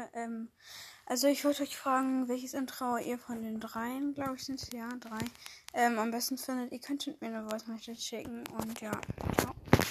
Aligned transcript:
Freunde. 0.00 0.10
Ähm, 0.14 0.48
also 1.06 1.26
ich 1.26 1.44
wollte 1.44 1.62
euch 1.62 1.76
fragen, 1.76 2.28
welches 2.28 2.54
Intro 2.54 2.96
ihr 2.98 3.18
von 3.18 3.42
den 3.42 3.58
dreien, 3.58 4.14
glaube 4.14 4.36
ich, 4.36 4.44
sind 4.44 4.62
es 4.62 4.70
ja 4.72 4.88
drei, 5.00 5.18
ähm, 5.74 5.98
am 5.98 6.10
besten 6.10 6.38
findet. 6.38 6.72
Ihr 6.72 6.80
könntet 6.80 7.20
mir 7.20 7.28
eine 7.28 7.48
Voice 7.48 7.66
Message 7.66 8.00
schicken 8.00 8.44
und 8.58 8.80
ja, 8.80 8.92
ciao. 9.38 9.54